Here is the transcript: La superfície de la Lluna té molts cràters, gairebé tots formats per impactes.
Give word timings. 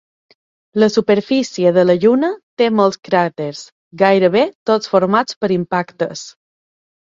La 0.83 0.87
superfície 0.93 1.73
de 1.75 1.83
la 1.89 1.97
Lluna 2.05 2.31
té 2.63 2.71
molts 2.79 2.99
cràters, 3.09 3.63
gairebé 4.05 4.45
tots 4.73 4.93
formats 4.97 5.41
per 5.43 5.55
impactes. 5.61 6.29